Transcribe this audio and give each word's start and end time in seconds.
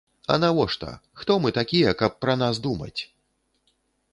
А 0.35 0.35
навошта, 0.43 0.89
хто 1.23 1.37
мы 1.43 1.51
такія, 1.59 1.93
каб 2.01 2.15
пра 2.25 2.33
нас 2.43 2.63
думаць?! 2.65 3.01